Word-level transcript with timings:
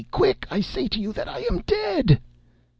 —quick!—I 0.09 0.61
say 0.61 0.87
to 0.87 0.99
you 0.99 1.13
that 1.13 1.29
I 1.29 1.41
am 1.47 1.59
dead!" 1.61 2.21